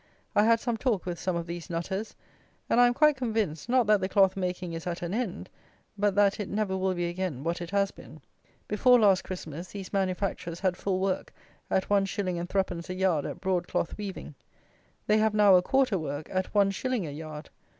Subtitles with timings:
[0.35, 2.15] I had some talk with some of these nutters,
[2.71, 5.47] and I am quite convinced, not that the cloth making is at an end;
[5.95, 8.19] but that it never will be again what it has been.
[8.67, 11.31] Before last Christmas these manufacturers had full work,
[11.69, 14.33] at one shilling and threepence a yard at broad cloth weaving.
[15.05, 17.51] They have now a quarter work, at one shilling a yard!